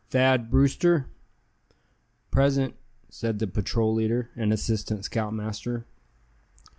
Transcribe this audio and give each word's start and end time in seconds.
"Thad 0.09 0.49
Brewster." 0.49 1.05
"Present," 2.31 2.73
said 3.09 3.37
the 3.37 3.45
patrol 3.45 3.93
leader, 3.93 4.31
and 4.35 4.51
assistant 4.51 5.05
scoutmaster. 5.05 5.85